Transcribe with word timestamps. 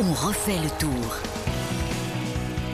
On 0.00 0.12
refait 0.12 0.58
le 0.58 0.68
tour. 0.80 1.16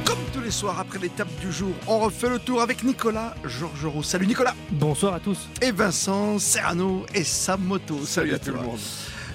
Comme 0.04 0.18
tous 0.32 0.40
les 0.40 0.50
soirs 0.50 0.78
après 0.80 0.98
l'étape 0.98 1.28
du 1.40 1.52
jour, 1.52 1.72
on 1.86 1.98
refait 1.98 2.30
le 2.30 2.38
tour 2.38 2.62
avec 2.62 2.82
Nicolas 2.82 3.34
Georgerot. 3.44 4.02
Salut 4.02 4.26
Nicolas 4.26 4.54
Bonsoir 4.70 5.14
à 5.14 5.20
tous. 5.20 5.48
Et 5.60 5.72
Vincent 5.72 6.38
Serrano 6.38 7.04
et 7.14 7.24
sa 7.24 7.58
moto. 7.58 7.98
Salut, 8.06 8.32
à 8.32 8.38
tout 8.38 8.52
le 8.52 8.60
monde. 8.60 8.78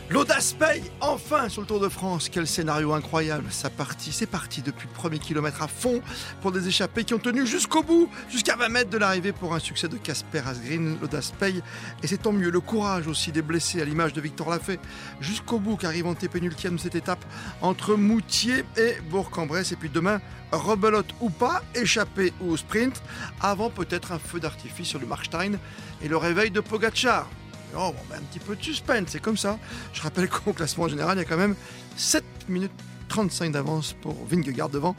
L'audace 0.07 0.53
paye 0.53 0.83
enfin 1.01 1.49
sur 1.49 1.61
le 1.61 1.67
Tour 1.67 1.79
de 1.79 1.89
France. 1.89 2.29
Quel 2.29 2.45
scénario 2.45 2.93
incroyable. 2.93 3.47
Ça 3.49 3.71
parti, 3.71 4.11
c'est 4.11 4.27
parti 4.27 4.61
depuis 4.61 4.87
le 4.87 4.93
premier 4.93 5.17
kilomètre 5.17 5.63
à 5.63 5.67
fond 5.67 5.99
pour 6.41 6.51
des 6.51 6.67
échappés 6.67 7.03
qui 7.03 7.15
ont 7.15 7.19
tenu 7.19 7.47
jusqu'au 7.47 7.81
bout, 7.81 8.07
jusqu'à 8.29 8.55
20 8.55 8.69
mètres 8.69 8.89
de 8.91 8.99
l'arrivée 8.99 9.31
pour 9.31 9.55
un 9.55 9.59
succès 9.59 9.87
de 9.87 9.97
Casper 9.97 10.43
Asgreen. 10.45 10.97
L'audace 11.01 11.31
paye 11.31 11.63
et 12.03 12.07
c'est 12.07 12.19
tant 12.21 12.31
mieux. 12.31 12.51
Le 12.51 12.59
courage 12.59 13.07
aussi 13.07 13.31
des 13.31 13.41
blessés 13.41 13.81
à 13.81 13.85
l'image 13.85 14.13
de 14.13 14.21
Victor 14.21 14.51
Lafay 14.51 14.79
jusqu'au 15.21 15.57
bout 15.57 15.75
qu'arrive 15.75 16.05
en 16.05 16.13
pénultième 16.13 16.77
cette 16.77 16.95
étape 16.95 17.25
entre 17.61 17.95
Moutier 17.95 18.63
et 18.77 19.01
Bourg-en-Bresse. 19.09 19.71
Et 19.71 19.75
puis 19.75 19.89
demain, 19.89 20.21
rebelote 20.51 21.13
ou 21.19 21.31
pas, 21.31 21.63
échappé 21.73 22.31
ou 22.41 22.51
au 22.51 22.57
sprint, 22.57 23.01
avant 23.41 23.71
peut-être 23.71 24.11
un 24.11 24.19
feu 24.19 24.39
d'artifice 24.39 24.87
sur 24.87 24.99
le 24.99 25.07
Markstein 25.07 25.57
et 26.03 26.07
le 26.07 26.17
réveil 26.17 26.51
de 26.51 26.59
Pogachar. 26.59 27.27
Oh, 27.73 27.91
bon, 27.91 27.95
ben, 28.09 28.17
un 28.17 28.23
petit 28.23 28.39
peu 28.39 28.55
de 28.55 28.63
suspense, 28.63 29.07
c'est 29.09 29.21
comme 29.21 29.37
ça. 29.37 29.57
Je 29.93 30.01
rappelle 30.01 30.29
qu'au 30.29 30.53
classement 30.53 30.87
général, 30.87 31.17
il 31.17 31.21
y 31.21 31.25
a 31.25 31.27
quand 31.27 31.37
même 31.37 31.55
7 31.97 32.23
minutes 32.47 32.71
35 33.09 33.51
d'avance 33.51 33.93
pour 34.01 34.15
Vingegaard 34.25 34.69
devant 34.69 34.95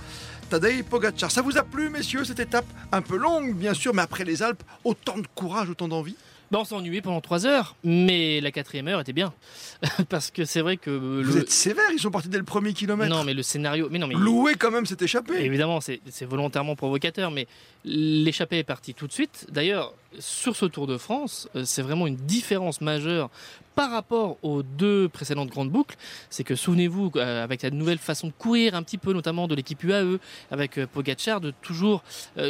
Tadej 0.51 0.85
Pogacar. 0.85 1.31
Ça 1.31 1.43
vous 1.43 1.59
a 1.59 1.63
plu, 1.63 1.89
messieurs, 1.89 2.25
cette 2.25 2.41
étape 2.41 2.67
Un 2.93 3.03
peu 3.03 3.17
longue, 3.17 3.55
bien 3.55 3.75
sûr, 3.75 3.95
mais 3.95 4.03
après 4.03 4.25
les 4.25 4.43
Alpes, 4.43 4.63
autant 4.85 5.19
de 5.19 5.27
courage, 5.35 5.71
autant 5.71 5.89
d'envie? 5.89 6.17
Bon, 6.53 6.63
on 6.71 6.77
ennuyé 6.77 7.03
pendant 7.03 7.21
3 7.21 7.47
heures, 7.47 7.75
mais 7.83 8.41
la 8.41 8.53
quatrième 8.53 8.87
heure 8.87 9.01
était 9.01 9.13
bien. 9.13 9.35
Parce 10.09 10.31
que 10.31 10.45
c'est 10.45 10.61
vrai 10.61 10.77
que. 10.77 10.91
Vous 10.91 11.39
êtes 11.39 11.51
sévère, 11.51 11.91
ils 11.93 11.99
sont 11.99 12.13
partis 12.13 12.29
dès 12.29 12.39
le 12.39 12.45
premier 12.45 12.73
kilomètre. 12.73 13.11
Non, 13.11 13.25
mais 13.25 13.35
le 13.35 13.43
scénario. 13.43 13.89
Mais 13.91 13.99
non, 13.99 14.07
mais... 14.07 14.15
Loué 14.15 14.55
quand 14.55 14.71
même 14.71 14.87
s'est 14.87 14.97
échappé. 15.01 15.35
Évidemment, 15.45 15.81
c'est 15.81 16.01
volontairement 16.25 16.77
provocateur, 16.77 17.33
mais 17.33 17.49
l'échappée 17.85 18.59
est 18.59 18.65
partie 18.65 18.95
tout 18.95 19.09
de 19.09 19.13
suite. 19.13 19.47
D'ailleurs, 19.51 19.93
sur 20.19 20.57
ce 20.57 20.67
Tour 20.67 20.87
de 20.87 20.97
France, 20.97 21.49
euh, 21.57 21.63
c'est 21.65 21.83
vraiment 21.83 22.07
une 22.07 22.17
différence 22.17 22.81
majeure 22.81 23.31
par 23.75 23.91
rapport 23.91 24.39
aux 24.43 24.63
deux 24.63 25.07
précédentes 25.07 25.51
grandes 25.51 25.71
boucles, 25.71 25.97
c'est 26.31 26.45
que 26.45 26.55
souvenez-vous, 26.55 27.13
euh, 27.17 27.45
avec 27.45 27.61
la 27.61 27.71
nouvelle 27.71 27.99
façon 27.99 28.29
de 28.29 28.33
courir 28.33 28.75
un 28.75 28.83
petit 28.83 28.97
peu, 28.97 29.13
notamment 29.13 29.49
de 29.49 29.55
l'équipe 29.55 29.83
UAE, 29.85 30.19
avec 30.51 30.79
euh, 30.79 30.87
Pogacar, 30.87 31.43
de 31.43 31.53
toujours 31.63 32.03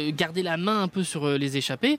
garder 0.09 0.41
la 0.41 0.55
main 0.55 0.83
un 0.83 0.87
peu 0.87 1.03
sur 1.03 1.27
les 1.27 1.57
échappées, 1.57 1.97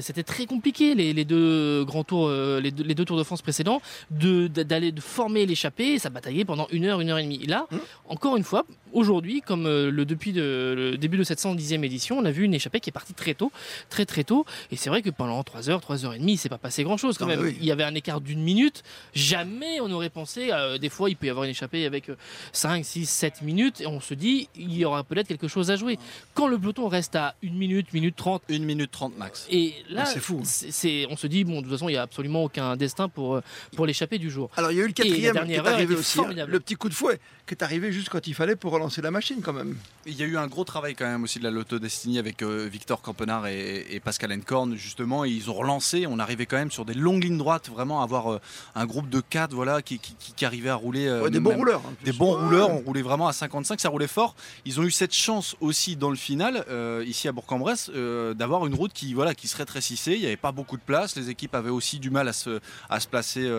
c'était 0.00 0.22
très 0.22 0.46
compliqué 0.46 0.94
les, 0.94 1.24
deux 1.24 1.84
grands 1.84 2.04
tours, 2.04 2.30
les 2.30 2.70
deux, 2.70 3.04
Tours 3.04 3.18
de 3.18 3.24
France 3.24 3.42
précédents, 3.42 3.80
d'aller 4.10 4.92
de, 4.92 5.00
former 5.00 5.44
l'échappée, 5.46 5.98
ça 5.98 6.10
bataillait 6.10 6.44
pendant 6.44 6.66
une 6.70 6.84
heure, 6.84 7.00
une 7.00 7.10
heure 7.10 7.18
et 7.18 7.24
demie. 7.24 7.46
là, 7.46 7.66
mmh. 7.70 7.76
encore 8.08 8.36
une 8.36 8.44
fois, 8.44 8.64
aujourd'hui, 8.92 9.40
comme 9.40 9.64
le, 9.64 10.04
depuis 10.04 10.32
le 10.32 10.96
début 10.96 11.16
de 11.16 11.24
cette 11.24 11.40
110e 11.40 11.84
édition, 11.84 12.18
on 12.18 12.24
a 12.24 12.30
vu 12.30 12.44
une 12.44 12.54
échappée 12.54 12.80
qui 12.80 12.90
est 12.90 12.92
partie 12.92 13.14
très 13.14 13.34
tôt, 13.34 13.50
très 13.88 14.06
très 14.06 14.24
tôt, 14.24 14.44
et 14.70 14.76
c'est 14.76 14.90
vrai 14.90 15.01
que 15.02 15.10
pendant 15.10 15.42
3 15.42 15.70
heures, 15.70 15.80
3 15.80 16.04
heures 16.04 16.14
et 16.14 16.18
demie, 16.18 16.34
il 16.34 16.38
s'est 16.38 16.48
pas 16.48 16.58
passé 16.58 16.84
grand 16.84 16.96
chose 16.96 17.18
quand 17.18 17.26
même. 17.26 17.52
Il 17.60 17.64
y 17.64 17.70
avait 17.70 17.84
un 17.84 17.94
écart 17.94 18.20
d'une 18.20 18.42
minute. 18.42 18.82
Jamais 19.14 19.80
on 19.80 19.90
aurait 19.90 20.10
pensé, 20.10 20.50
euh, 20.52 20.78
des 20.78 20.88
fois, 20.88 21.10
il 21.10 21.16
peut 21.16 21.26
y 21.26 21.30
avoir 21.30 21.44
une 21.44 21.50
échappée 21.50 21.86
avec 21.86 22.10
5, 22.52 22.84
6, 22.84 23.06
7 23.06 23.42
minutes 23.42 23.80
et 23.80 23.86
on 23.86 24.00
se 24.00 24.14
dit, 24.14 24.48
il 24.56 24.72
y 24.72 24.84
aura 24.84 25.04
peut-être 25.04 25.28
quelque 25.28 25.48
chose 25.48 25.70
à 25.70 25.76
jouer. 25.76 25.98
Quand 26.34 26.48
le 26.48 26.58
peloton 26.58 26.88
reste 26.88 27.16
à 27.16 27.34
1 27.44 27.50
minute, 27.50 27.92
minute 27.92 28.16
30. 28.16 28.42
1 28.50 28.58
minute 28.60 28.90
30 28.90 29.18
max. 29.18 29.46
Et 29.50 29.74
là, 29.88 30.04
c'est 30.04 30.20
fou. 30.20 30.40
C'est, 30.44 31.06
on 31.10 31.16
se 31.16 31.26
dit, 31.26 31.44
bon, 31.44 31.56
de 31.56 31.62
toute 31.62 31.72
façon, 31.72 31.88
il 31.88 31.92
n'y 31.92 31.98
a 31.98 32.02
absolument 32.02 32.44
aucun 32.44 32.76
destin 32.76 33.08
pour, 33.08 33.36
euh, 33.36 33.42
pour 33.76 33.86
l'échappée 33.86 34.18
du 34.18 34.30
jour. 34.30 34.50
Alors, 34.56 34.72
il 34.72 34.78
y 34.78 34.80
a 34.80 34.84
eu 34.84 34.88
le 34.88 34.92
quatrième 34.92 35.46
qui 35.46 35.52
est 35.52 35.58
arrivé 35.58 35.94
aussi. 35.94 36.20
Hein. 36.20 36.46
le 36.46 36.60
petit 36.60 36.74
coup 36.74 36.88
de 36.88 36.94
fouet 36.94 37.18
qui 37.46 37.54
est 37.54 37.62
arrivé 37.62 37.92
juste 37.92 38.08
quand 38.08 38.26
il 38.26 38.34
fallait 38.34 38.56
pour 38.56 38.72
relancer 38.72 39.02
la 39.02 39.10
machine 39.10 39.40
quand 39.42 39.52
même. 39.52 39.76
Il 40.06 40.14
y 40.14 40.22
a 40.22 40.26
eu 40.26 40.36
un 40.36 40.46
gros 40.46 40.64
travail 40.64 40.94
quand 40.94 41.06
même 41.06 41.24
aussi 41.24 41.38
de 41.38 41.44
la 41.44 41.50
Lotto 41.50 41.78
Destiny 41.78 42.18
avec 42.18 42.42
euh, 42.42 42.68
Victor 42.70 43.02
Campenard 43.02 43.46
et, 43.46 43.86
et 43.90 44.00
Pascal 44.00 44.32
Encorn 44.32 44.76
justement. 44.92 45.24
ils 45.24 45.50
ont 45.50 45.54
relancé. 45.54 46.06
On 46.06 46.18
arrivait 46.18 46.46
quand 46.46 46.56
même 46.56 46.70
sur 46.70 46.84
des 46.84 46.94
longues 46.94 47.24
lignes 47.24 47.38
droites, 47.38 47.70
vraiment 47.70 48.02
avoir 48.02 48.32
euh, 48.32 48.40
un 48.74 48.86
groupe 48.86 49.08
de 49.08 49.20
4 49.20 49.54
voilà, 49.54 49.80
qui, 49.80 49.98
qui, 49.98 50.44
arrivait 50.44 50.68
à 50.68 50.74
rouler. 50.74 51.06
Euh, 51.06 51.30
des 51.30 51.40
bons 51.40 51.54
rouleurs. 51.54 51.82
Des 52.04 52.12
bons 52.12 52.36
rouleurs. 52.36 52.70
On 52.70 52.80
roulait 52.80 53.02
vraiment 53.02 53.28
à 53.28 53.32
55, 53.32 53.80
ça 53.80 53.88
roulait 53.88 54.06
fort. 54.06 54.34
Ils 54.64 54.80
ont 54.80 54.82
eu 54.82 54.90
cette 54.90 55.14
chance 55.14 55.56
aussi 55.60 55.96
dans 55.96 56.10
le 56.10 56.16
final, 56.16 56.64
ici 57.06 57.28
à 57.28 57.32
Bourg-en-Bresse, 57.32 57.90
d'avoir 58.36 58.66
une 58.66 58.74
route 58.74 58.92
qui, 58.92 59.14
voilà, 59.14 59.34
qui 59.34 59.48
se 59.48 59.56
rétrécissait. 59.56 60.14
Il 60.14 60.20
n'y 60.20 60.26
avait 60.26 60.36
pas 60.36 60.52
beaucoup 60.52 60.76
de 60.76 60.82
place. 60.82 61.16
Les 61.16 61.30
équipes 61.30 61.54
avaient 61.54 61.70
aussi 61.70 61.98
du 61.98 62.10
mal 62.10 62.28
à 62.28 62.32
se, 62.32 62.60
à 62.90 63.00
se 63.00 63.08
placer 63.08 63.50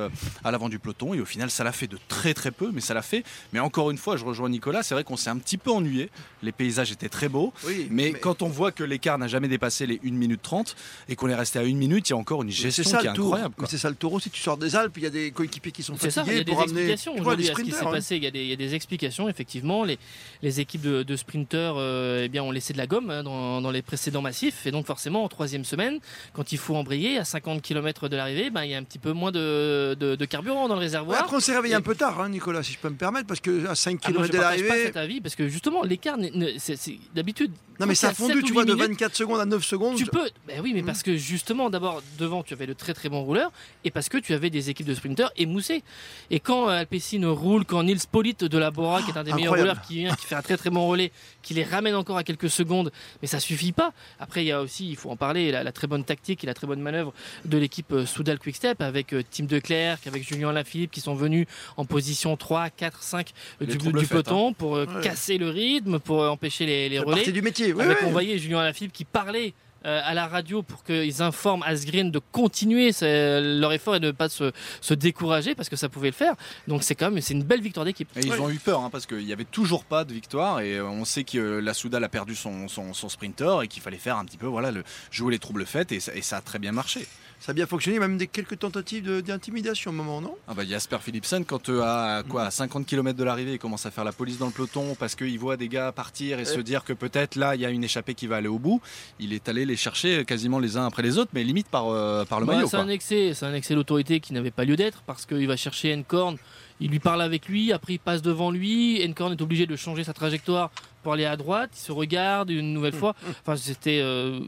à 0.43 0.51
l'avant 0.51 0.69
du 0.69 0.79
peloton. 0.79 1.13
Et 1.13 1.21
au 1.21 1.25
final, 1.25 1.49
ça 1.49 1.63
l'a 1.63 1.71
fait 1.71 1.87
de 1.87 1.97
très 2.07 2.33
très 2.33 2.51
peu, 2.51 2.71
mais 2.71 2.81
ça 2.81 2.93
l'a 2.93 3.01
fait. 3.01 3.23
Mais 3.53 3.59
encore 3.59 3.91
une 3.91 3.97
fois, 3.97 4.17
je 4.17 4.25
rejoins 4.25 4.49
Nicolas, 4.49 4.83
c'est 4.83 4.93
vrai 4.93 5.03
qu'on 5.03 5.17
s'est 5.17 5.29
un 5.29 5.37
petit 5.37 5.57
peu 5.57 5.71
ennuyé. 5.71 6.09
Les 6.41 6.51
paysages 6.51 6.91
étaient 6.91 7.09
très 7.09 7.29
beaux. 7.29 7.53
mais, 7.89 8.13
quand 8.13 8.41
on 8.41 8.49
voit 8.49 8.71
que 8.71 8.83
l'écart 8.83 9.17
n'a 9.17 9.27
jamais 9.27 9.47
dépassé 9.47 9.85
les 9.85 9.99
1 10.05 10.11
minute 10.11 10.41
30 10.41 10.75
et 11.13 11.15
qu'on 11.15 11.29
est 11.29 11.35
resté 11.35 11.59
à 11.59 11.61
1 11.61 11.75
minute, 11.75 12.09
il 12.09 12.11
y 12.11 12.13
a 12.13 12.17
encore 12.17 12.41
une 12.41 12.49
gestion 12.49 12.83
qui 12.97 13.05
est 13.05 13.09
incroyable. 13.09 13.53
C'est 13.67 13.77
ça 13.77 13.89
le 13.89 13.95
taureau. 13.95 14.19
Si 14.19 14.29
tu 14.29 14.41
sors 14.41 14.57
des 14.57 14.75
Alpes, 14.75 14.93
il 14.97 15.03
y 15.03 15.05
a 15.05 15.11
des 15.11 15.31
coéquipiers 15.31 15.71
qui 15.71 15.83
sont 15.83 15.93
fatigués 15.93 16.11
ça, 16.11 16.23
il 16.27 16.37
y 16.37 16.39
a 16.39 16.43
des 16.43 16.51
explications 16.51 17.15
aujourd'hui 17.15 17.49
à 17.49 17.55
ce 17.55 17.61
qui 17.61 17.71
s'est 17.71 17.85
passé. 17.85 18.15
Il 18.17 18.23
y, 18.23 18.27
a 18.27 18.31
des, 18.31 18.41
il 18.41 18.49
y, 18.49 18.53
a 18.53 18.55
des, 18.55 18.73
explications, 18.73 19.29
effectivement. 19.29 19.83
Les, 19.83 19.99
les 20.41 20.59
équipes 20.59 20.81
de, 20.81 21.03
de 21.03 21.15
sprinteurs 21.15 21.75
euh, 21.77 22.23
eh 22.25 22.29
bien, 22.29 22.43
ont 22.43 22.51
laissé 22.51 22.73
de 22.73 22.79
la 22.79 22.87
gomme 22.87 23.11
hein, 23.11 23.23
dans, 23.23 23.61
dans, 23.61 23.71
les 23.71 23.83
précédents 23.83 24.21
massifs. 24.21 24.65
Et 24.65 24.71
donc, 24.71 24.87
forcément, 24.87 25.23
en 25.23 25.29
troisième 25.29 25.65
semaine, 25.65 25.99
quand 26.33 26.51
il 26.51 26.57
faut 26.57 26.75
embrayer 26.75 27.19
à 27.19 27.25
50 27.25 27.61
km 27.61 28.09
de 28.09 28.15
l'arrivée, 28.15 28.49
ben, 28.49 28.63
il 28.63 28.71
y 28.71 28.75
a 28.75 28.77
un 28.79 28.83
petit 28.83 28.99
peu 28.99 29.11
moins 29.11 29.31
de, 29.31 29.95
de, 29.99 30.25
carburant 30.25 30.67
dans 30.67 30.75
le 30.75 30.81
réservoir. 30.81 31.21
après, 31.21 31.37
on 31.37 31.39
s'est 31.39 31.55
réveillé 31.55 31.75
un 31.75 31.81
peu 31.81 31.95
tard, 31.95 32.19
hein, 32.21 32.29
Nicolas, 32.29 32.63
si 32.63 32.73
je 32.73 32.79
peux 32.79 32.89
me 32.89 32.95
permettre, 32.95 33.27
parce 33.27 33.39
que 33.39 33.67
à 33.67 33.75
5 33.75 33.99
km 33.99 34.31
de 34.31 34.37
l'arrivée. 34.37 34.67
pas 34.67 34.75
cet 34.77 34.97
avis, 34.97 35.21
parce 35.21 35.35
que 35.35 35.47
justement, 35.47 35.83
l'écart, 35.83 36.17
c'est 36.57 36.97
d'habitude. 37.13 37.51
Non, 37.79 37.85
mais 37.85 37.95
ça 37.95 38.09
a 38.09 38.13
fondu, 38.13 38.41
tu 38.43 38.53
vois, 38.53 38.65
de 38.65 38.73
24 38.73 39.15
secondes 39.15 39.39
à 39.39 39.45
9 39.45 39.63
secondes. 39.63 39.97
Tu 39.97 40.05
peux. 40.05 40.29
Ben 40.47 40.59
oui, 40.61 40.71
mais 40.73 40.83
parce 40.83 41.02
que 41.03 41.15
justement, 41.15 41.69
d'abord, 41.69 42.01
devant, 42.17 42.41
tu 42.41 42.53
avais 42.53 42.65
le 42.65 42.75
très 42.75 42.93
très 42.93 43.09
bon 43.09 43.21
rouleur, 43.21 43.51
et 43.83 43.91
parce 43.91 44.09
que 44.09 44.17
tu 44.17 44.33
avais 44.33 44.49
des 44.49 44.69
équipes 44.69 44.87
de 44.87 44.95
sprinteurs 44.95 45.31
émoussées. 45.37 45.83
Et 46.31 46.39
quand 46.39 46.69
euh, 46.69 46.79
Alpecin 46.79 47.27
roule, 47.29 47.65
quand 47.65 47.83
Nils 47.83 47.99
Polite 48.11 48.43
de 48.43 48.57
la 48.57 48.71
Bora, 48.71 49.01
qui 49.01 49.11
est 49.11 49.17
un 49.17 49.23
des 49.23 49.33
meilleurs 49.33 49.55
rouleurs 49.55 49.81
qui 49.81 49.99
vient, 49.99 50.15
qui 50.15 50.25
fait 50.25 50.35
un 50.35 50.41
très 50.41 50.57
très 50.57 50.69
bon 50.69 50.87
relais, 50.87 51.11
qui 51.41 51.53
les 51.53 51.63
ramène 51.63 51.95
encore 51.95 52.17
à 52.17 52.23
quelques 52.23 52.49
secondes, 52.49 52.91
mais 53.21 53.27
ça 53.27 53.39
suffit 53.39 53.71
pas. 53.71 53.93
Après, 54.19 54.43
il 54.43 54.47
y 54.47 54.51
a 54.51 54.61
aussi, 54.61 54.89
il 54.89 54.95
faut 54.95 55.11
en 55.11 55.15
parler, 55.15 55.51
la, 55.51 55.71
très 55.71 55.87
bonne 55.87 56.03
tactique 56.03 56.43
et 56.43 56.47
la 56.47 56.53
très 56.53 56.67
bonne 56.67 56.81
manœuvre 56.81 57.13
de 57.45 57.57
l'équipe 57.57 57.91
euh, 57.91 58.05
Soudal 58.05 58.39
Quickstep 58.39 58.81
avec 58.81 59.13
euh, 59.13 59.21
Tim 59.29 59.45
Declerc, 59.45 59.99
avec 60.07 60.27
Julien 60.27 60.51
Lafilippe 60.51 60.91
qui 60.91 61.01
sont 61.01 61.15
venus 61.15 61.47
en 61.77 61.85
position 61.85 62.37
3, 62.37 62.69
4, 62.69 63.03
5 63.03 63.33
du, 63.61 63.77
du 63.77 64.07
peloton 64.07 64.49
hein. 64.49 64.53
pour 64.57 64.79
casser 65.01 65.37
le 65.37 65.49
rythme, 65.49 65.99
pour 65.99 66.21
empêcher 66.23 66.65
les, 66.65 66.89
les 66.89 66.99
relais. 66.99 67.31
du 67.31 67.41
métier. 67.41 67.71
avec, 67.71 67.97
on 68.03 68.11
voyait 68.11 68.37
Julien 68.37 68.63
Lafilippe 68.63 68.93
qui 68.93 69.05
parlait 69.05 69.53
euh, 69.85 70.01
à 70.03 70.13
la 70.13 70.27
radio 70.27 70.61
pour 70.63 70.83
qu'ils 70.83 71.21
informent 71.21 71.63
Asgreen 71.63 72.11
de 72.11 72.19
continuer 72.31 72.91
leur 73.01 73.73
effort 73.73 73.95
et 73.95 73.99
de 73.99 74.07
ne 74.07 74.11
pas 74.11 74.29
se, 74.29 74.53
décourager 74.93 75.55
parce 75.55 75.69
que 75.69 75.75
ça 75.75 75.89
pouvait 75.89 76.09
le 76.09 76.13
faire. 76.13 76.35
Donc 76.67 76.83
c'est 76.83 76.95
quand 76.95 77.11
même 77.11 77.21
c'est 77.21 77.33
une 77.33 77.43
belle 77.43 77.61
victoire 77.61 77.85
d'équipe. 77.85 78.09
Et 78.15 78.21
ils 78.21 78.41
ont 78.41 78.49
eu 78.49 78.59
peur 78.59 78.81
hein, 78.81 78.89
parce 78.89 79.05
qu'il 79.05 79.25
n'y 79.25 79.33
avait 79.33 79.45
toujours 79.45 79.83
pas 79.83 80.03
de 80.05 80.13
victoire 80.13 80.61
et 80.61 80.77
euh, 80.77 80.87
on 80.87 81.05
sait 81.05 81.23
que 81.23 81.59
la 81.59 81.73
Soudal 81.73 82.03
a 82.03 82.09
perdu 82.09 82.35
son, 82.35 82.67
son, 82.67 82.93
sprinter 82.93 83.61
et 83.63 83.67
qu'il 83.67 83.81
fallait 83.81 83.97
faire 83.97 84.17
un 84.17 84.25
petit 84.25 84.37
peu 84.37 84.47
voilà 84.47 84.71
le, 84.71 84.83
jouer 85.11 85.31
les 85.31 85.39
troubles 85.39 85.65
faites 85.65 85.91
et 85.91 85.99
ça 85.99 86.37
a 86.37 86.41
très 86.41 86.59
bien 86.59 86.71
marché 86.71 87.07
ça 87.43 87.51
a 87.51 87.53
bien 87.53 87.65
fonctionné, 87.65 87.99
même 87.99 88.17
des 88.17 88.27
quelques 88.27 88.57
tentatives 88.57 89.21
d'intimidation 89.21 89.91
au 89.91 89.93
moment, 89.93 90.21
non? 90.21 90.33
Ah 90.47 90.53
bah 90.53 90.63
Jasper 90.63 90.99
Philipsen, 91.01 91.43
quand 91.43 91.67
euh, 91.67 91.81
à, 91.81 92.23
quoi, 92.23 92.43
à 92.43 92.51
50 92.51 92.85
km 92.85 93.17
de 93.17 93.23
l'arrivée, 93.25 93.51
il 93.51 93.59
commence 93.59 93.85
à 93.85 93.91
faire 93.91 94.05
la 94.05 94.13
police 94.13 94.37
dans 94.37 94.45
le 94.45 94.53
peloton 94.53 94.95
parce 94.97 95.13
qu'il 95.15 95.37
voit 95.37 95.57
des 95.57 95.67
gars 95.67 95.91
partir 95.91 96.39
et 96.39 96.45
se 96.45 96.61
dire 96.61 96.85
que 96.85 96.93
peut-être 96.93 97.35
là, 97.35 97.55
il 97.55 97.61
y 97.61 97.65
a 97.65 97.69
une 97.69 97.83
échappée 97.83 98.13
qui 98.13 98.27
va 98.27 98.37
aller 98.37 98.47
au 98.47 98.59
bout, 98.59 98.79
il 99.19 99.33
est 99.33 99.49
allé 99.49 99.65
les 99.65 99.72
chercher 99.75 100.25
quasiment 100.25 100.59
les 100.59 100.77
uns 100.77 100.85
après 100.85 101.03
les 101.03 101.17
autres, 101.17 101.31
mais 101.33 101.43
limite 101.43 101.67
par, 101.67 101.89
euh, 101.89 102.25
par 102.25 102.39
le 102.39 102.45
maillot. 102.45 102.67
C'est 102.67 102.77
un 102.77 102.89
excès, 102.89 103.33
c'est 103.33 103.45
un 103.45 103.53
excès 103.53 103.75
d'autorité 103.75 104.19
qui 104.19 104.33
n'avait 104.33 104.51
pas 104.51 104.65
lieu 104.65 104.75
d'être 104.75 105.01
parce 105.05 105.25
qu'il 105.25 105.47
va 105.47 105.55
chercher 105.55 105.95
Encorn, 105.95 106.37
il 106.79 106.89
lui 106.91 106.99
parle 106.99 107.21
avec 107.21 107.47
lui, 107.47 107.71
après 107.71 107.93
il 107.93 107.99
passe 107.99 108.21
devant 108.21 108.51
lui, 108.51 109.05
Encorn 109.07 109.31
est 109.33 109.41
obligé 109.41 109.65
de 109.65 109.75
changer 109.75 110.03
sa 110.03 110.13
trajectoire 110.13 110.71
pour 111.03 111.13
aller 111.13 111.25
à 111.25 111.37
droite, 111.37 111.71
il 111.75 111.79
se 111.79 111.91
regarde 111.91 112.49
une 112.49 112.73
nouvelle 112.73 112.93
fois. 112.93 113.15
Enfin, 113.41 113.55
c'était. 113.55 113.99
Euh, 114.01 114.39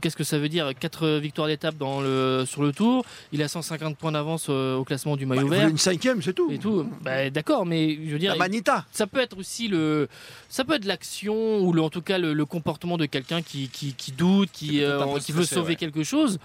qu'est-ce 0.00 0.16
que 0.16 0.24
ça 0.24 0.38
veut 0.38 0.48
dire? 0.48 0.72
4 0.78 1.18
victoires 1.18 1.48
d'étape 1.48 1.76
dans 1.76 2.00
le, 2.00 2.44
sur 2.46 2.62
le 2.62 2.72
tour. 2.72 3.04
Il 3.32 3.42
a 3.42 3.48
150 3.48 3.96
points 3.96 4.12
d'avance 4.12 4.46
euh, 4.50 4.76
au 4.76 4.84
classement 4.84 5.16
du 5.16 5.26
maillot 5.26 5.48
bah, 5.48 5.56
vert. 5.56 5.68
Une 5.68 5.78
cinquième, 5.78 6.20
c'est 6.22 6.32
tout. 6.32 6.50
Et 6.50 6.58
tout. 6.58 6.86
Bah, 7.02 7.30
d'accord, 7.30 7.64
mais 7.64 7.94
je 7.94 8.12
veux 8.12 8.18
dire. 8.18 8.32
La 8.32 8.38
Manita. 8.38 8.84
Ça 8.90 9.06
peut 9.06 9.20
être 9.20 9.38
aussi 9.38 9.68
le. 9.68 10.08
Ça 10.48 10.64
peut 10.64 10.74
être 10.74 10.84
l'action 10.84 11.60
ou 11.60 11.72
le, 11.72 11.82
en 11.82 11.90
tout 11.90 12.02
cas 12.02 12.18
le, 12.18 12.44
comportement 12.44 12.96
de 12.96 13.06
quelqu'un 13.06 13.42
qui, 13.42 13.68
qui, 13.68 14.12
doute, 14.12 14.50
qui, 14.52 14.82
euh, 14.82 15.18
qui 15.18 15.32
veut 15.32 15.44
sauver 15.44 15.76
quelque 15.76 16.04
chose. 16.04 16.38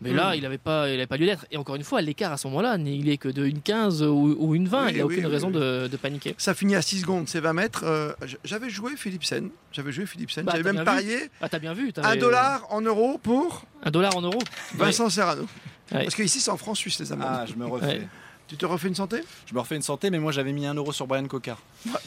Mais 0.00 0.12
là, 0.12 0.34
il 0.36 0.42
n'avait 0.42 0.58
pas, 0.58 0.90
il 0.90 1.06
pas 1.06 1.16
lieu 1.16 1.26
d'être. 1.26 1.46
Et 1.50 1.56
encore 1.56 1.76
une 1.76 1.84
fois, 1.84 2.02
l'écart 2.02 2.32
à 2.32 2.36
ce 2.36 2.46
moment-là, 2.48 2.76
il 2.78 3.08
est 3.08 3.16
que 3.16 3.28
de 3.28 3.46
1,15 3.46 4.04
ou, 4.04 4.36
ou 4.38 4.54
1,20. 4.54 4.88
il 4.88 4.94
n'y 4.94 5.00
a 5.00 5.06
aucune 5.06 5.26
raison 5.26 5.50
de, 5.50 5.88
de, 5.88 5.96
paniquer. 5.96 6.34
Ça 6.36 6.54
finit 6.54 6.74
à 6.74 6.82
6 6.82 7.00
secondes, 7.00 7.28
c'est 7.28 7.40
20 7.40 7.52
mètres. 7.52 8.16
J'avais 8.44 8.70
joué 8.70 8.83
Philipsen. 8.96 9.50
J'avais 9.72 9.92
joué 9.92 10.06
Philipsen. 10.06 10.44
Bah, 10.44 10.52
J'avais 10.56 10.72
même 10.72 10.84
parié. 10.84 11.30
Ah, 11.40 11.48
t'as 11.48 11.58
bien 11.58 11.74
vu. 11.74 11.92
Un 11.96 12.16
dollar 12.16 12.66
en 12.70 12.80
euros 12.80 13.18
pour. 13.18 13.64
Un 13.82 13.90
dollar 13.90 14.16
en 14.16 14.22
euros. 14.22 14.42
Vincent 14.74 15.08
Serrano. 15.10 15.46
Parce 15.90 16.14
qu'ici, 16.14 16.40
c'est 16.40 16.50
en 16.50 16.56
francs 16.56 16.76
suisses, 16.76 16.98
les 16.98 17.12
amours. 17.12 17.26
Ah, 17.28 17.44
je 17.46 17.54
me 17.54 17.66
refais. 17.66 18.06
Tu 18.46 18.56
te 18.56 18.66
refais 18.66 18.88
une 18.88 18.94
santé? 18.94 19.20
Je 19.46 19.54
me 19.54 19.60
refais 19.60 19.74
une 19.74 19.82
santé, 19.82 20.10
mais 20.10 20.18
moi 20.18 20.30
j'avais 20.30 20.52
mis 20.52 20.66
un 20.66 20.74
euro 20.74 20.92
sur 20.92 21.06
Brian 21.06 21.26
Cocard. 21.26 21.58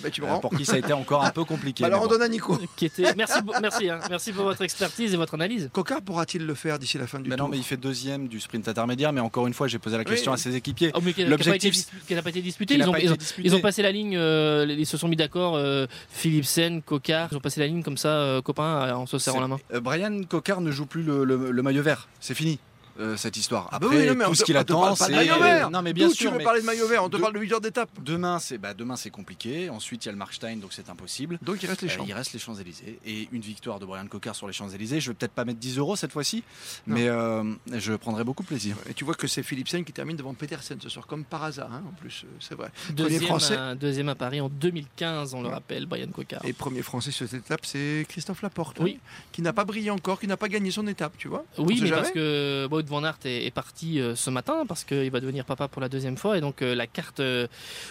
bah, 0.03 0.09
tu 0.11 0.21
me 0.21 0.27
Euh, 0.27 0.33
rends. 0.33 0.39
pour 0.39 0.51
qui 0.55 0.65
ça 0.65 0.73
a 0.75 0.77
été 0.77 0.93
encore 0.93 1.23
un 1.25 1.31
peu 1.31 1.43
compliqué. 1.45 1.81
Bah, 1.81 1.87
alors 1.87 2.03
on 2.03 2.07
donne 2.07 2.21
à 2.21 2.27
Nico. 2.27 2.59
Qui 2.75 2.85
était... 2.85 3.15
Merci, 3.15 3.39
merci, 3.59 3.89
hein. 3.89 3.99
merci 4.09 4.31
pour 4.33 4.43
votre 4.43 4.61
expertise 4.61 5.13
et 5.13 5.17
votre 5.17 5.33
analyse. 5.33 5.69
Cocard 5.73 6.01
pourra-t-il 6.03 6.45
le 6.45 6.53
faire 6.53 6.77
d'ici 6.77 6.99
la 6.99 7.07
fin 7.07 7.19
du 7.19 7.27
Mais 7.29 7.35
tour 7.35 7.47
non, 7.47 7.51
mais 7.51 7.57
il 7.57 7.63
fait 7.63 7.75
deuxième 7.77 8.27
du 8.27 8.39
sprint 8.39 8.67
intermédiaire, 8.67 9.11
mais 9.13 9.19
encore 9.21 9.47
une 9.47 9.53
fois, 9.55 9.67
j'ai 9.67 9.79
posé 9.79 9.97
la 9.97 10.03
question 10.05 10.31
Oui. 10.31 10.35
à 10.35 10.37
ses 10.37 10.55
équipiers. 10.55 10.91
Oh, 10.93 10.99
L'objectif, 11.27 11.73
qui 12.07 12.13
n'a 12.13 12.21
pas 12.21 12.29
été 12.29 12.41
disputé. 12.41 12.75
Ils 12.75 12.87
ont, 12.87 12.91
pas 12.91 12.99
ils 12.99 13.05
été 13.05 13.13
ont- 13.13 13.15
disputé. 13.17 13.47
ils 13.47 13.55
ont 13.55 13.59
passé 13.61 13.81
la 13.81 13.91
ligne, 13.91 14.15
euh, 14.15 14.65
ils 14.77 14.85
se 14.85 14.97
sont 14.97 15.07
mis 15.07 15.15
d'accord, 15.15 15.55
euh, 15.55 15.87
Philipsen, 16.11 16.81
Coca, 16.83 17.29
ils 17.31 17.37
ont 17.37 17.41
passé 17.41 17.59
la 17.59 17.67
ligne 17.67 17.81
comme 17.81 17.97
ça, 17.97 18.09
euh, 18.09 18.41
copains, 18.43 18.93
en 18.95 19.07
se 19.07 19.17
serrant 19.17 19.39
la 19.41 19.47
main. 19.47 19.57
Euh, 19.73 19.79
Brian 19.79 20.21
Cocard 20.29 20.61
ne 20.61 20.69
joue 20.71 20.85
plus 20.85 21.01
le, 21.03 21.23
le- 21.23 21.51
le 21.51 21.61
maillot 21.63 21.81
vert. 21.83 22.07
C'est 22.19 22.35
fini. 22.35 22.59
Euh, 22.99 23.17
cette 23.17 23.37
histoire. 23.37 23.69
Ah 23.71 23.79
bah 23.79 23.87
Après, 23.87 24.01
oui, 24.01 24.07
non, 24.07 24.15
mais 24.15 24.25
on 24.25 24.29
tout 24.29 24.33
te- 24.33 24.39
ce 24.39 24.43
qu'il 24.45 24.57
attend, 24.57 24.81
parle 24.81 24.97
pas 24.97 25.07
de 25.07 25.11
c'est 25.11 25.15
maillot 25.17 25.39
vert. 25.41 25.69
Non, 25.69 25.81
mais 25.81 25.93
bien 25.93 26.07
D'où 26.07 26.13
sûr. 26.13 26.27
tu 26.29 26.31
veux 26.33 26.37
mais 26.39 26.43
parler 26.43 26.61
de 26.61 26.65
maillot 26.65 26.87
vert 26.87 27.03
On 27.03 27.09
te 27.09 27.15
de- 27.17 27.21
parle 27.21 27.33
de 27.33 27.39
8 27.39 27.53
heures 27.53 27.61
d'étape. 27.61 27.89
Demain, 28.03 28.39
c'est 28.39 28.57
bah, 28.57 28.73
demain 28.73 28.95
c'est 28.95 29.09
compliqué. 29.09 29.69
Ensuite, 29.69 30.05
il 30.05 30.07
y 30.07 30.09
a 30.09 30.11
le 30.11 30.17
Markstein, 30.17 30.57
donc 30.57 30.73
c'est 30.73 30.89
impossible. 30.89 31.39
Donc 31.41 31.61
il 31.63 31.67
reste 31.67 31.81
les 31.81 31.87
Euh, 31.89 31.91
champs. 31.91 32.05
il 32.07 32.13
reste 32.13 32.33
les 32.33 32.39
Champs-Élysées 32.39 32.99
et 33.05 33.27
une 33.31 33.41
victoire 33.41 33.79
de 33.79 33.85
Brian 33.85 34.07
Cocard 34.07 34.35
sur 34.35 34.47
les 34.47 34.53
Champs-Élysées. 34.53 34.99
Je 34.99 35.11
vais 35.11 35.15
peut-être 35.15 35.31
pas 35.33 35.45
mettre 35.45 35.59
10 35.59 35.77
euros 35.77 35.95
cette 35.95 36.11
fois-ci, 36.11 36.43
Non. 36.87 36.95
mais 36.95 37.07
euh, 37.07 37.43
je 37.73 37.93
prendrai 37.93 38.23
beaucoup 38.23 38.43
de 38.43 38.47
plaisir. 38.47 38.75
Et 38.89 38.93
tu 38.93 39.03
vois 39.05 39.15
que 39.15 39.27
c'est 39.27 39.43
Philipsen 39.43 39.83
qui 39.85 39.93
termine 39.93 40.15
devant 40.17 40.33
Petersen 40.33 40.79
ce 40.81 40.89
soir, 40.89 41.05
comme 41.07 41.23
par 41.23 41.43
hasard, 41.43 41.71
hein, 41.71 41.83
en 41.87 41.93
plus, 41.93 42.25
c'est 42.39 42.55
vrai. 42.55 42.69
Deuxième, 42.91 43.21
Français. 43.23 43.55
à, 43.57 43.75
deuxième 43.75 44.09
à 44.09 44.15
Paris 44.15 44.41
en 44.41 44.49
2015, 44.49 45.33
on 45.33 45.41
le 45.41 45.49
rappelle, 45.49 45.85
Brian 45.85 46.07
Coca. 46.07 46.39
Et 46.43 46.53
premier 46.53 46.81
français 46.81 47.11
sur 47.11 47.27
cette 47.27 47.45
étape, 47.45 47.65
c'est 47.65 48.05
Christophe 48.09 48.41
Laporte, 48.41 48.77
Oui. 48.79 48.99
hein, 48.99 49.09
qui 49.31 49.41
n'a 49.41 49.53
pas 49.53 49.65
brillé 49.65 49.89
encore, 49.91 50.19
qui 50.19 50.27
n'a 50.27 50.37
pas 50.37 50.47
gagné 50.49 50.71
son 50.71 50.87
étape, 50.87 51.13
tu 51.17 51.27
vois. 51.27 51.45
Oui, 51.57 51.79
mais 51.81 51.87
jamais. 51.87 52.01
parce 52.01 52.11
que 52.13 52.67
Wout 52.87 53.01
van 53.01 53.03
Aert 53.03 53.17
est, 53.25 53.45
est 53.45 53.51
parti 53.51 53.99
euh, 53.99 54.15
ce 54.15 54.29
matin, 54.29 54.65
parce 54.67 54.83
qu'il 54.83 55.09
va 55.11 55.19
devenir 55.19 55.45
papa 55.45 55.67
pour 55.67 55.81
la 55.81 55.89
deuxième 55.89 56.17
fois, 56.17 56.37
et 56.37 56.41
donc 56.41 56.61
euh, 56.61 56.75
la 56.75 56.87
carte 56.87 57.19
euh, 57.19 57.47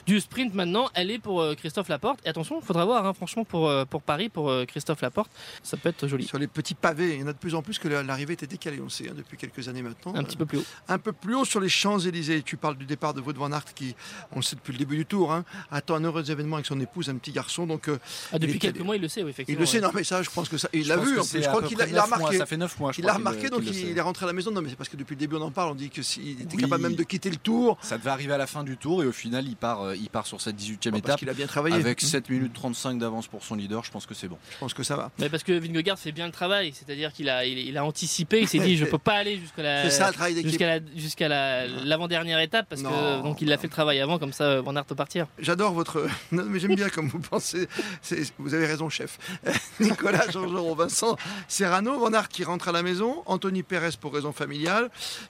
du 0.07 0.21
sprint 0.21 0.55
maintenant, 0.55 0.89
elle 0.95 1.11
est 1.11 1.19
pour 1.19 1.41
euh, 1.41 1.55
Christophe 1.55 1.89
Laporte. 1.89 2.21
Et 2.25 2.29
attention, 2.29 2.59
il 2.61 2.65
faudra 2.67 2.85
voir, 2.85 3.07
hein, 3.07 3.13
franchement, 3.15 3.45
pour, 3.45 3.71
pour 3.91 4.03
Paris, 4.03 4.29
pour 4.29 4.51
euh, 4.51 4.65
Christophe 4.65 5.01
Laporte, 5.03 5.31
ça 5.63 5.77
peut 5.77 5.89
être 5.89 6.07
joli. 6.09 6.25
Sur 6.27 6.39
les 6.39 6.47
petits 6.47 6.75
pavés, 6.75 7.15
il 7.15 7.21
y 7.21 7.23
en 7.23 7.27
a 7.27 7.33
de 7.33 7.39
plus 7.39 7.55
en 7.55 7.63
plus 7.63 7.79
que 7.79 7.89
l'arrivée 7.89 8.35
était 8.35 8.47
décalée, 8.47 8.79
on 8.81 8.85
le 8.85 8.91
sait, 8.91 9.09
hein, 9.09 9.15
depuis 9.17 9.37
quelques 9.37 9.69
années 9.69 9.83
maintenant. 9.83 10.15
Un 10.15 10.25
petit 10.25 10.37
peu 10.37 10.47
plus 10.47 10.59
haut. 10.59 10.65
Un 10.89 10.99
peu 10.99 11.13
plus 11.13 11.35
haut 11.35 11.45
sur 11.45 11.61
les 11.61 11.69
Champs-Élysées. 11.69 12.43
Tu 12.43 12.57
parles 12.57 12.77
du 12.77 12.87
départ 12.87 13.15
de 13.15 13.21
Wout 13.21 13.33
van 13.37 13.53
Aert 13.53 13.75
qui, 13.75 13.95
on 14.33 14.37
le 14.37 14.43
sait 14.43 14.57
depuis 14.57 14.73
le 14.73 14.79
début 14.79 14.97
du 14.97 15.07
tour, 15.07 15.33
hein, 15.33 15.45
attend 15.71 15.97
un 15.97 16.05
heureux 16.05 16.31
événement 16.31 16.57
avec 16.57 16.67
son 16.67 16.81
épouse, 16.81 17.09
un 17.11 17.17
petit 17.17 17.33
garçon. 17.33 17.67
Donc 17.67 17.89
euh, 17.89 17.99
Ah, 18.33 18.39
depuis 18.39 18.55
Il 18.55 18.59
quelques 18.59 18.81
mois, 18.81 18.97
il 18.97 19.03
le 19.03 19.09
sait, 19.09 19.23
oui, 19.23 19.29
il 19.29 19.31
effectivement. 19.31 19.61
le 19.61 19.67
sait, 19.67 19.77
ouais. 19.79 19.83
non 19.83 19.91
mais 19.95 20.05
ça, 20.05 20.23
je 20.23 20.31
pense 20.31 20.49
que 20.49 20.59
ça, 20.59 20.69
il 20.73 20.87
l'a 20.89 20.97
vu. 20.97 21.19
En 21.19 21.25
plus, 21.25 21.43
je 21.43 21.49
crois 21.49 21.63
qu'il 21.63 21.81
a, 21.81 21.87
il 21.87 21.99
remarqué. 21.99 22.39
Ça 22.39 22.47
fait 22.47 22.57
9 22.57 22.79
mois, 22.79 22.93
je 22.93 22.99
Il 23.01 23.03
crois 23.03 23.13
a 23.13 23.17
qu'il 23.17 23.27
remarqué, 23.27 23.49
donc 23.51 23.63
il, 23.67 23.91
il 23.91 23.99
est 23.99 24.01
rentré 24.01 24.25
à 24.25 24.27
la 24.29 24.33
maison. 24.33 24.51
Non, 24.51 24.63
mais 24.63 24.69
c'est 24.69 24.77
parce 24.87 24.93
que 24.95 24.97
depuis 24.99 25.15
le 25.15 25.21
début, 25.21 25.37
on 25.37 25.43
en 25.43 25.51
parle. 25.51 25.71
On 25.73 25.75
dit 25.75 25.91
que 25.91 26.03
s'il 26.03 26.41
était 26.43 26.55
Oui. 26.57 26.63
capable 26.63 26.83
même 26.85 26.95
de 26.95 27.03
quitter 27.03 27.29
le 27.31 27.37
tour. 27.37 27.77
Ça 27.83 27.99
devait 27.99 28.11
arriver 28.11 28.33
à 28.33 28.39
la 28.39 28.47
fin 28.47 28.63
du 28.65 28.77
tour 28.77 29.03
et 29.03 29.07
au 29.07 29.13
final, 29.13 29.47
il 29.49 29.57
part, 29.57 29.83
euh, 29.83 29.97
il 29.97 30.09
part 30.09 30.27
sur 30.27 30.41
cette 30.41 30.57
18e 30.57 30.93
Parce 30.93 31.01
étape 31.01 31.19
qu'il 31.19 31.29
a 31.29 31.35
bien 31.35 31.47
travaillé. 31.47 31.75
avec 31.77 32.03
Mmh. 32.03 32.07
7 32.07 32.31
minutes 32.31 32.53
35 32.55 32.99
d'avance 32.99 33.27
pour 33.27 33.43
son 33.45 33.55
leader. 33.57 33.83
Je 33.85 33.91
pense 33.91 34.07
que 34.07 34.15
c'est 34.15 34.29
bon. 34.29 34.39
Je 34.53 34.59
pense 34.59 34.75
que 34.75 34.83
ça 34.83 34.97
va. 34.97 35.11
Mais 35.19 35.29
parce 35.29 35.43
que 35.43 35.53
Vingegaard 35.59 35.99
fait 35.99 36.13
bien 36.13 36.27
le 36.27 36.33
travail, 36.33 36.73
c'est-à-dire 36.73 37.13
qu'il 37.13 37.29
a, 37.29 37.45
il, 37.45 37.59
il 37.59 37.77
a 37.77 37.85
anticipé, 37.85 38.41
il 38.41 38.49
s'est 38.49 38.59
dit 38.59 38.77
je 38.79 38.85
peux 38.85 38.99
pas 38.99 39.15
aller 39.15 39.39
jusqu'à 39.39 39.63
la, 39.63 39.83
C'est 39.85 39.91
ça 39.97 40.09
le 40.09 40.15
travail 40.15 40.35
d'équipe. 40.35 40.51
jusqu'à 40.51 40.67
la, 40.79 40.81
jusqu'à 40.97 41.29
la- 41.29 41.67
l'avant-dernière 41.67 42.39
étape 42.41 42.67
parce 42.69 42.83
Non. 42.83 42.91
que 42.91 43.23
donc 43.23 43.41
il 43.41 43.53
a 43.53 43.59
fait 43.59 43.67
le 43.67 43.73
travail 43.73 44.01
avant 44.01 44.19
comme 44.19 44.33
ça 44.33 44.61
Van 44.61 44.77
Aert 44.77 44.85
peut 44.85 44.95
partir. 44.95 45.27
J'adore 45.41 45.73
votre. 45.73 46.07
Non, 46.33 46.45
mais 46.47 46.59
j'aime 46.61 46.75
bien 46.75 46.89
comme 46.91 47.09
vous 47.09 47.19
pensez. 47.21 47.67
C'est- 48.03 48.33
Vous 48.39 48.55
avez 48.55 48.67
raison, 48.67 48.89
chef. 48.89 49.19
Nicolas 49.81 50.29
Jean-Jean, 50.31 50.75
Vincent 50.75 51.17
Serrano, 51.49 51.99
Van 51.99 52.13
Aert 52.13 52.29
qui 52.29 52.45
rentre 52.45 52.69
à 52.69 52.73
la 52.73 52.83
maison, 52.83 53.23
Anthony 53.27 53.63
Pérez 53.63 53.91
pour 54.01 54.13
raison 54.15 54.33
familiale, 54.33 54.76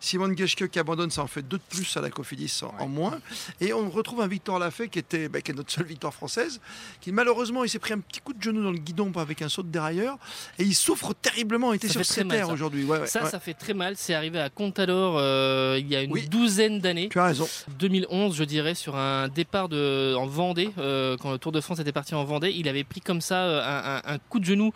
Simon 0.01 0.35
Geschke 0.37 0.69
qui 0.69 0.79
abandonne, 0.79 1.11
ça 1.11 1.23
en 1.23 1.27
fait 1.27 1.43
deux 1.43 1.59
de 1.59 1.63
plus 1.69 1.97
à 1.97 2.01
la 2.01 2.11
Cofidis 2.11 2.61
en, 2.63 2.83
en 2.83 2.89
moins. 2.89 3.19
Et 3.61 3.73
on 3.73 3.89
retrouve 3.91 4.21
un 4.21 4.27
Victor 4.29 4.59
Lafay 4.59 4.89
qui 4.89 4.99
était 4.99 5.29
bah, 5.29 5.41
qui 5.41 5.53
est 5.53 5.55
notre 5.55 5.73
seule 5.73 5.87
victoire 5.87 6.13
française, 6.15 6.61
qui 7.01 7.13
malheureusement 7.13 7.65
il 7.65 7.69
s'est 7.69 7.79
pris 7.79 7.95
un 7.95 8.01
petit 8.01 8.21
coup 8.21 8.33
de 8.33 8.43
genou 8.43 8.63
dans 8.63 8.73
le 8.73 8.79
guidon 8.79 9.13
avec 9.17 9.43
un 9.43 9.49
saut 9.49 9.63
de 9.63 9.69
dérailleur 9.69 10.19
et 10.59 10.65
il 10.65 10.75
souffre 10.75 11.15
terriblement. 11.15 11.73
Il 11.73 11.77
était 11.77 11.89
sur 11.89 12.05
ses 12.05 12.27
terres 12.27 12.51
aujourd'hui. 12.51 12.85
Ouais, 12.85 13.01
ouais, 13.01 13.07
ça, 13.07 13.25
ça 13.27 13.41
fait 13.41 13.55
très 13.55 13.75
mal. 13.75 13.95
C'est 13.97 14.15
arrivé 14.15 14.39
à 14.41 14.51
Contador 14.51 15.17
euh, 15.19 15.77
il 15.79 15.89
y 15.89 15.97
a 15.97 16.03
une 16.03 16.13
Oui. 16.13 16.29
douzaine 16.29 16.81
d'années. 16.81 17.09
Tu 17.09 17.19
as 17.19 17.25
raison. 17.27 17.49
2011, 17.79 18.37
je 18.37 18.45
dirais, 18.45 18.75
sur 18.75 18.97
un 18.97 19.29
départ 19.29 19.69
de, 19.69 20.15
en 20.17 20.27
Vendée, 20.27 20.71
euh, 20.79 21.17
quand 21.17 21.33
le 21.33 21.39
Tour 21.39 21.53
de 21.53 21.61
France 21.61 21.79
était 21.79 21.93
parti 21.93 22.15
en 22.15 22.25
Vendée, 22.25 22.51
il 22.51 22.69
avait 22.69 22.85
pris 22.85 23.01
comme 23.01 23.21
ça 23.21 23.45
euh, 23.45 24.01
un, 24.05 24.19
coup 24.29 24.39
de 24.39 24.45
genou. 24.45 24.73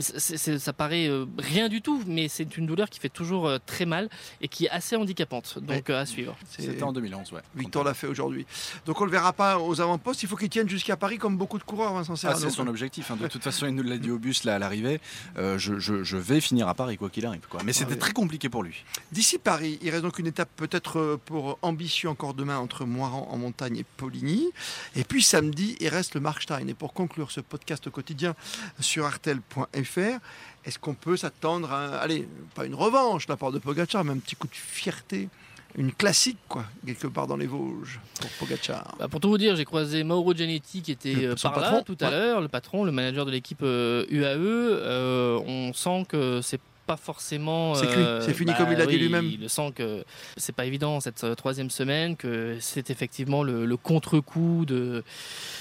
Ça 0.00 0.72
paraît 0.72 1.08
euh, 1.08 1.26
rien 1.38 1.68
du 1.68 1.82
tout, 1.82 2.02
mais 2.06 2.28
c'est 2.28 2.56
une 2.56 2.66
douleur 2.66 2.88
qui 2.90 3.00
fait 3.00 3.08
toujours 3.08 3.50
très 3.66 3.86
mal 3.86 3.93
et 4.40 4.48
qui 4.48 4.66
est 4.66 4.70
assez 4.70 4.96
handicapante. 4.96 5.58
Donc 5.60 5.90
euh, 5.90 6.00
à 6.00 6.06
suivre. 6.06 6.36
C'était 6.48 6.82
en 6.82 6.92
2011, 6.92 7.32
ouais. 7.32 7.40
Victor 7.54 7.84
l'a 7.84 7.94
fait 7.94 8.06
aujourd'hui. 8.06 8.46
Donc 8.86 9.00
on 9.00 9.04
le 9.04 9.10
verra 9.10 9.32
pas 9.32 9.58
aux 9.58 9.80
avant-postes. 9.80 10.22
Il 10.22 10.28
faut 10.28 10.36
qu'il 10.36 10.48
tienne 10.48 10.68
jusqu'à 10.68 10.96
Paris 10.96 11.18
comme 11.18 11.36
beaucoup 11.36 11.58
de 11.58 11.64
coureurs, 11.64 11.92
Vincent 11.94 12.14
Ah, 12.28 12.34
c'est 12.36 12.50
son 12.50 12.66
objectif. 12.66 13.10
hein. 13.10 13.16
De 13.20 13.28
toute 13.28 13.42
façon, 13.42 13.66
il 13.66 13.74
nous 13.74 13.82
l'a 13.82 13.96
dit 13.98 14.10
au 14.10 14.18
bus 14.18 14.44
là 14.44 14.56
à 14.56 14.58
l'arrivée. 14.58 15.00
Euh, 15.38 15.58
je, 15.58 15.78
je- 15.78 16.02
je 16.04 16.16
vais 16.16 16.40
finir 16.40 16.68
à 16.68 16.74
Paris 16.74 16.96
quoi 16.96 17.10
qu'il 17.10 17.24
arrive. 17.26 17.46
Quoi. 17.48 17.60
Mais 17.64 17.72
c'était 17.72 17.92
ouais. 17.92 17.98
très 17.98 18.12
compliqué 18.12 18.48
pour 18.48 18.62
lui. 18.62 18.84
D'ici 19.12 19.38
Paris, 19.38 19.78
il 19.82 19.90
reste 19.90 20.02
donc 20.02 20.18
une 20.18 20.26
étape 20.26 20.48
peut-être 20.56 20.98
euh, 20.98 21.20
pour 21.24 21.58
ambitieux 21.62 22.08
encore 22.08 22.34
demain 22.34 22.58
entre 22.58 22.84
Moiran 22.84 23.28
en 23.30 23.36
montagne 23.38 23.76
et 23.78 23.84
Poligny. 23.96 24.48
Et 24.96 25.04
puis 25.04 25.22
samedi, 25.22 25.76
il 25.80 25.88
reste 25.88 26.14
le 26.14 26.20
Markstein. 26.20 26.66
Et 26.68 26.74
pour 26.74 26.92
conclure 26.94 27.30
ce 27.30 27.40
podcast 27.40 27.88
quotidien 27.90 28.34
sur 28.80 29.04
artel.fr, 29.06 30.18
est-ce 30.66 30.78
qu'on 30.78 30.94
peut 30.94 31.16
s'attendre 31.16 31.70
à, 31.72 31.96
allez, 31.98 32.28
pas 32.54 32.64
une 32.64 32.74
revanche 32.74 33.26
de 33.26 33.32
la 33.32 33.36
part 33.36 33.52
de 33.52 33.58
Pogacar, 33.58 34.04
mais 34.04 34.12
un 34.12 34.18
petit 34.18 34.36
coup 34.36 34.46
de 34.46 34.54
fierté 34.54 35.28
une 35.76 35.92
classique, 35.92 36.38
quoi, 36.48 36.64
quelque 36.86 37.08
part 37.08 37.26
dans 37.26 37.36
les 37.36 37.48
Vosges, 37.48 37.98
pour 38.20 38.30
Pogacar? 38.38 38.94
Bah, 38.96 39.08
pour 39.08 39.18
tout 39.18 39.28
vous 39.28 39.38
dire, 39.38 39.56
j'ai 39.56 39.64
croisé 39.64 40.04
Mauro 40.04 40.32
Gianetti 40.32 40.82
qui 40.82 40.92
était 40.92 41.14
Le- 41.14 41.30
euh, 41.32 41.34
par 41.42 41.58
là 41.58 41.62
patron, 41.62 41.82
tout 41.82 41.96
à 42.00 42.04
ouais. 42.04 42.10
l'heure, 42.12 42.40
le 42.40 42.46
patron, 42.46 42.84
le 42.84 42.92
manager 42.92 43.26
de 43.26 43.32
l'équipe 43.32 43.58
euh, 43.62 44.06
UAE. 44.08 44.36
Euh, 44.38 45.40
on 45.44 45.72
sent 45.72 46.06
que 46.08 46.40
c'est 46.42 46.60
pas 46.86 46.96
forcément. 46.96 47.74
C'est 47.74 47.86
cuit, 47.86 48.02
euh, 48.02 48.20
c'est 48.20 48.34
fini 48.34 48.52
comme 48.54 48.70
il 48.72 48.78
l'a 48.78 48.86
dit 48.86 48.98
lui-même. 48.98 49.24
Il 49.26 49.40
le 49.40 49.48
sent 49.48 49.72
que 49.74 50.04
c'est 50.36 50.54
pas 50.54 50.66
évident 50.66 51.00
cette 51.00 51.24
euh, 51.24 51.34
troisième 51.34 51.70
semaine, 51.70 52.16
que 52.16 52.56
c'est 52.60 52.90
effectivement 52.90 53.42
le, 53.42 53.64
le 53.66 53.76
contre-coup 53.76 54.64
de, 54.66 55.02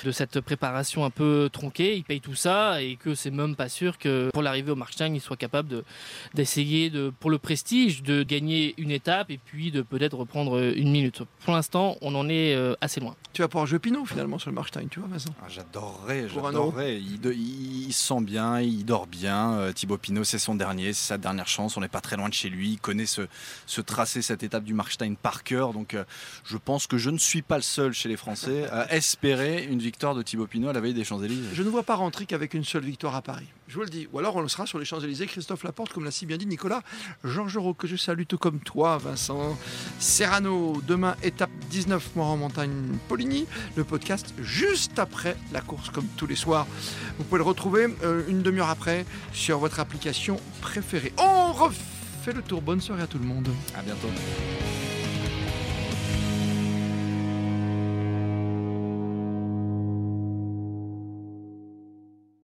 de 0.03 0.11
cette 0.11 0.39
préparation 0.41 1.05
un 1.05 1.09
peu 1.09 1.49
tronquée. 1.51 1.95
Il 1.95 2.03
paye 2.03 2.21
tout 2.21 2.35
ça 2.35 2.81
et 2.81 2.95
que 2.97 3.15
c'est 3.15 3.31
même 3.31 3.55
pas 3.55 3.69
sûr 3.69 3.97
que 3.97 4.29
pour 4.33 4.41
l'arrivée 4.43 4.71
au 4.71 4.75
Markstein, 4.75 5.13
il 5.13 5.21
soit 5.21 5.37
capable 5.37 5.69
de- 5.69 5.83
d'essayer 6.33 6.89
de, 6.89 7.11
pour 7.19 7.29
le 7.29 7.37
prestige 7.37 8.03
de 8.03 8.23
gagner 8.23 8.73
une 8.77 8.91
étape 8.91 9.29
et 9.31 9.39
puis 9.43 9.71
de 9.71 9.81
peut-être 9.81 10.17
reprendre 10.17 10.59
une 10.75 10.91
minute. 10.91 11.21
Pour 11.45 11.53
l'instant, 11.53 11.97
on 12.01 12.15
en 12.15 12.27
est 12.29 12.55
euh, 12.55 12.75
assez 12.81 12.99
loin. 12.99 13.15
Tu 13.33 13.41
vas 13.41 13.47
pouvoir 13.47 13.65
jouer 13.65 13.79
Pinot 13.79 14.05
finalement 14.05 14.37
sur 14.37 14.49
le 14.51 14.55
Markstein, 14.55 14.87
tu 14.89 14.99
vois, 14.99 15.09
Vincent? 15.09 15.33
Ah, 15.41 15.47
j'adorerais, 15.49 16.27
j'adorerais. 16.29 16.97
Il, 16.97 17.19
il- 17.31 17.87
il 17.87 17.93
se 17.93 18.07
sent 18.07 18.21
bien, 18.21 18.59
il 18.61 18.85
dort 18.85 19.07
bien. 19.07 19.71
Thibaut 19.73 19.97
Pinot, 19.97 20.23
c'est 20.23 20.37
son 20.39 20.55
dernier, 20.55 20.93
c'est 20.93 21.12
sa 21.13 21.17
dernière 21.19 21.47
chance. 21.47 21.77
On 21.77 21.81
n'est 21.81 21.87
pas 21.87 22.01
très 22.01 22.17
loin 22.17 22.27
de 22.27 22.33
chez 22.33 22.49
lui. 22.49 22.71
Il 22.71 22.79
connaît 22.79 23.05
ce, 23.05 23.21
ce 23.67 23.81
tracé, 23.81 24.21
cette 24.21 24.41
étape 24.41 24.63
du 24.63 24.73
Markstein 24.73 25.13
par 25.15 25.43
cœur. 25.43 25.73
Donc, 25.73 25.93
euh, 25.93 26.03
je 26.43 26.57
pense 26.57 26.87
que 26.87 26.97
je 26.97 27.11
ne 27.11 27.19
suis 27.19 27.43
pas 27.43 27.57
le 27.57 27.61
seul 27.61 27.93
chez 27.93 28.09
les 28.09 28.17
Français 28.17 28.67
à 28.71 28.91
espérer 28.95 29.63
une 29.63 29.79
victoire 29.79 30.15
de 30.15 30.23
Thibaut 30.23 30.47
Pinot 30.47 30.69
à 30.69 30.73
la 30.73 30.81
veille 30.81 30.95
des 30.95 31.03
Champs-Élysées. 31.03 31.49
Je 31.53 31.61
ne 31.61 31.69
vois 31.69 31.83
pas 31.83 31.95
rentrer 31.95 32.25
qu'avec 32.25 32.55
une 32.55 32.63
seule 32.63 32.83
victoire 32.83 33.15
à 33.15 33.21
Paris. 33.21 33.47
Je 33.67 33.75
vous 33.75 33.83
le 33.83 33.89
dis. 33.89 34.07
Ou 34.11 34.19
alors 34.19 34.35
on 34.35 34.41
le 34.41 34.47
sera 34.47 34.65
sur 34.65 34.79
les 34.79 34.85
Champs-Élysées. 34.85 35.27
Christophe 35.27 35.63
Laporte, 35.63 35.93
comme 35.93 36.03
l'a 36.03 36.11
si 36.11 36.25
bien 36.25 36.37
dit 36.37 36.47
Nicolas 36.47 36.81
Georgerot, 37.23 37.75
que 37.75 37.87
je 37.87 37.95
salue 37.95 38.23
tout 38.27 38.37
comme 38.39 38.59
toi, 38.59 38.97
Vincent. 38.97 39.57
Serrano, 39.99 40.81
demain, 40.87 41.15
étape 41.21 41.52
19, 41.73 42.15
mort 42.15 42.27
en 42.27 42.37
montagne 42.37 42.71
Poligny. 43.07 43.47
Le 43.75 43.83
podcast 43.83 44.31
juste 44.39 44.99
après 44.99 45.35
la 45.51 45.59
course, 45.59 45.89
comme 45.89 46.05
tous 46.17 46.27
les 46.27 46.35
soirs. 46.35 46.67
Vous 47.17 47.23
pouvez 47.23 47.39
le 47.39 47.43
retrouver 47.43 47.87
euh, 48.03 48.21
une 48.27 48.43
demi-heure 48.43 48.69
après 48.69 49.07
sur 49.31 49.57
votre 49.57 49.79
application 49.79 50.39
préférée. 50.61 51.13
On 51.17 51.51
refait 51.51 52.33
le 52.35 52.43
tour. 52.43 52.61
Bonne 52.61 52.79
soirée 52.79 53.01
à 53.01 53.07
tout 53.07 53.17
le 53.17 53.25
monde. 53.25 53.47
À 53.75 53.81
bientôt. 53.81 54.09